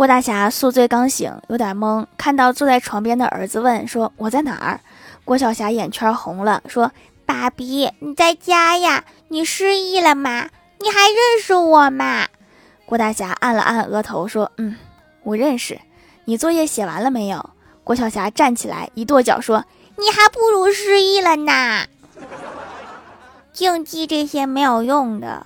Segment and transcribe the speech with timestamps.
[0.00, 4.80] 郭大侠宿醉刚醒有点懵看到坐在床边的儿子问说我在哪儿？
[5.26, 6.90] 郭晓霞眼圈红了说
[7.26, 9.04] 爸比你在家呀？
[9.28, 10.48] 你失忆了吗？
[10.78, 12.26] 你还认识我吗？
[12.86, 14.74] 郭大侠按了按额头说嗯
[15.22, 15.78] 我认识。
[16.24, 17.50] 你作业写完了没有？
[17.84, 19.66] 郭晓霞站起来一跺脚说
[19.98, 21.84] 你还不如失忆了呢。
[23.52, 25.44] 净记这些没有用的